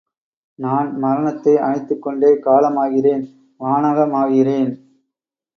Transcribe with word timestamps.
நான் 0.59 0.97
மரணத்தை 0.99 1.53
அணைத்துக் 1.57 2.01
கொண்டே 2.01 2.31
காலமாகிறேன் 2.45 3.23
வானகமாகிறேன். 3.59 4.73